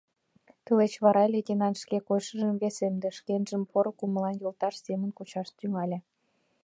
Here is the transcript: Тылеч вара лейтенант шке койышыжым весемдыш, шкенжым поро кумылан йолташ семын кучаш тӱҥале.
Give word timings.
Тылеч 0.65 0.93
вара 1.05 1.23
лейтенант 1.33 1.75
шке 1.83 1.97
койышыжым 2.07 2.53
весемдыш, 2.61 3.15
шкенжым 3.19 3.63
поро 3.71 3.91
кумылан 3.99 4.35
йолташ 4.43 4.75
семын 4.85 5.09
кучаш 5.17 5.47
тӱҥале. 5.57 5.97